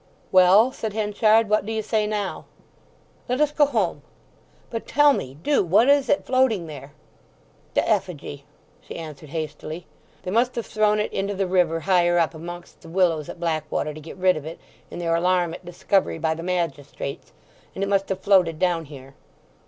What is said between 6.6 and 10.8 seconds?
there?" "The effigy," she answered hastily. "They must have